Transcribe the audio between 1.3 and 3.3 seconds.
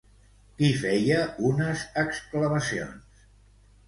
unes exclamacions?